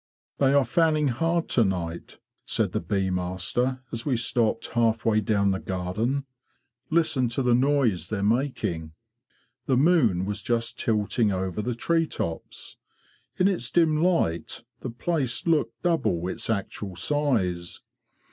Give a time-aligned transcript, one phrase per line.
[0.39, 5.51] '""They are fanning hard to night,'' said the bee master, as we stopped halfway down
[5.51, 6.25] the garden."'
[6.89, 8.93] Listen to the noise they're making!"'
[9.67, 12.77] The moon was just tilting over the tree tops.
[13.37, 17.81] In its dim light the place looked double its actual size.